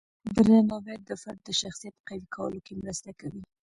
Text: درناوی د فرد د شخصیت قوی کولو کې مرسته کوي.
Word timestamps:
درناوی 0.35 0.97
د 1.07 1.09
فرد 1.21 1.39
د 1.45 1.49
شخصیت 1.61 1.95
قوی 2.07 2.21
کولو 2.35 2.59
کې 2.65 2.73
مرسته 2.81 3.09
کوي. 3.19 3.41